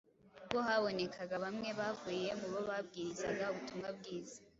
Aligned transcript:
ubwo 0.41 0.57
habonekaga 0.67 1.35
bamwe 1.43 1.69
bavuye 1.79 2.29
mu 2.39 2.47
bo 2.53 2.59
babwirizaga 2.69 3.43
ubutumwa 3.51 3.89
bwiza. 3.97 4.37